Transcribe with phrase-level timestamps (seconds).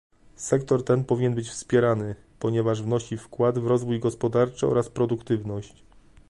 [0.37, 5.83] Sektor ten powinien być wspierany, ponieważ wnosi wkład w rozwój gospodarczy oraz w produktywność